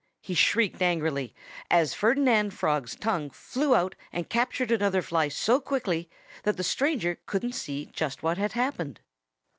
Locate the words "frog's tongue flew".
2.55-3.75